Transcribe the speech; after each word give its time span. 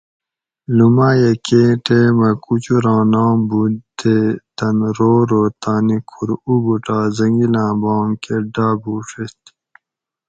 لوماۤیہ 0.75 1.31
کیں 1.45 1.71
ٹیمہ 1.85 2.29
کُچوراں 2.43 3.03
نام 3.13 3.37
بود 3.49 3.73
تے 3.97 4.15
تن 4.57 4.77
رو 4.97 5.11
رو 5.29 5.43
تانی 5.61 5.97
کھُور 6.09 6.29
اُبوٹا 6.49 6.99
زنگِلاں 7.17 7.71
بام 7.81 8.07
کہ 8.23 8.35
ڈابُوڛیت 8.53 9.41